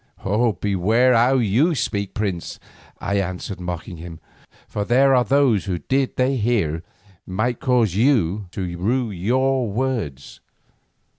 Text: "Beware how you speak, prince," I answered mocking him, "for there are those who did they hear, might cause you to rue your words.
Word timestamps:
"Beware 0.61 1.13
how 1.13 1.35
you 1.37 1.75
speak, 1.75 2.15
prince," 2.15 2.59
I 2.99 3.19
answered 3.21 3.59
mocking 3.59 3.97
him, 3.97 4.19
"for 4.67 4.83
there 4.83 5.13
are 5.13 5.23
those 5.23 5.65
who 5.65 5.77
did 5.77 6.15
they 6.15 6.37
hear, 6.37 6.81
might 7.27 7.59
cause 7.59 7.93
you 7.93 8.47
to 8.53 8.77
rue 8.79 9.11
your 9.11 9.69
words. 9.71 10.39